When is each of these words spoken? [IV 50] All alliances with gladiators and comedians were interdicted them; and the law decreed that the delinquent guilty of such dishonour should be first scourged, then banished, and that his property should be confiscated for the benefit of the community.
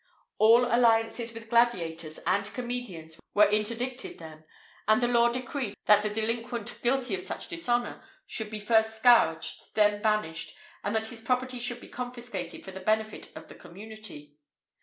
[IV 0.01 0.07
50] 0.07 0.13
All 0.39 0.65
alliances 0.75 1.31
with 1.31 1.47
gladiators 1.51 2.17
and 2.25 2.43
comedians 2.55 3.19
were 3.35 3.47
interdicted 3.47 4.17
them; 4.17 4.43
and 4.87 4.99
the 4.99 5.07
law 5.07 5.29
decreed 5.31 5.75
that 5.85 6.01
the 6.01 6.09
delinquent 6.09 6.81
guilty 6.81 7.13
of 7.13 7.21
such 7.21 7.49
dishonour 7.49 8.03
should 8.25 8.49
be 8.49 8.59
first 8.59 8.95
scourged, 8.95 9.61
then 9.75 10.01
banished, 10.01 10.55
and 10.83 10.95
that 10.95 11.05
his 11.05 11.21
property 11.21 11.59
should 11.59 11.81
be 11.81 11.87
confiscated 11.87 12.65
for 12.65 12.71
the 12.71 12.79
benefit 12.79 13.31
of 13.35 13.47
the 13.47 13.53
community. 13.53 14.33